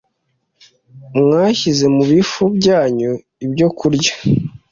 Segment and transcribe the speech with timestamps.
[1.19, 3.11] Mwashyize mu bifu byanyu
[3.45, 4.13] ibyokurya